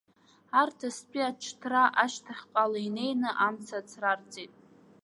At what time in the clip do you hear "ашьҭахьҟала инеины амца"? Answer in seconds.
2.03-3.77